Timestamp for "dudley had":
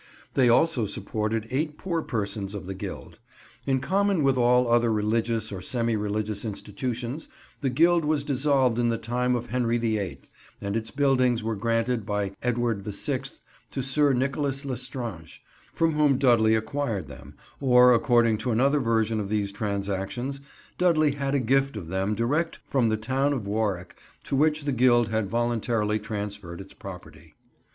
20.79-21.35